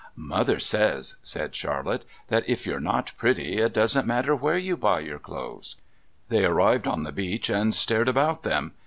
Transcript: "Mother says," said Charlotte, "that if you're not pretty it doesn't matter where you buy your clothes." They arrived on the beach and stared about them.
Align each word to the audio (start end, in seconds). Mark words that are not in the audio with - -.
"Mother 0.15 0.57
says," 0.59 1.17
said 1.21 1.55
Charlotte, 1.55 2.05
"that 2.29 2.49
if 2.49 2.65
you're 2.65 2.79
not 2.79 3.11
pretty 3.19 3.59
it 3.59 3.71
doesn't 3.71 4.07
matter 4.07 4.35
where 4.35 4.57
you 4.57 4.75
buy 4.75 5.01
your 5.01 5.19
clothes." 5.19 5.75
They 6.27 6.43
arrived 6.43 6.87
on 6.87 7.03
the 7.03 7.11
beach 7.11 7.51
and 7.51 7.71
stared 7.75 8.09
about 8.09 8.41
them. 8.41 8.71